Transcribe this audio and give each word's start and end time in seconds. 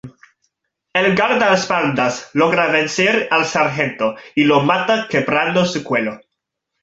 El 1.01 1.15
guardaespaldas 1.17 2.31
logra 2.33 2.65
vencer 2.71 3.27
al 3.29 3.45
sargento 3.45 4.15
y 4.33 4.45
lo 4.45 4.61
mata 4.61 5.05
quebrando 5.07 5.63
su 5.63 5.83
cuello. 5.83 6.19